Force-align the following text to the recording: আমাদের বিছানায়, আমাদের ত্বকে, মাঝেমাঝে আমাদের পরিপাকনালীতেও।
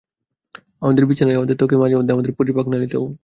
আমাদের 0.81 1.05
বিছানায়, 1.05 1.37
আমাদের 1.37 1.57
ত্বকে, 1.57 1.75
মাঝেমাঝে 1.77 2.13
আমাদের 2.13 2.33
পরিপাকনালীতেও। 2.33 3.03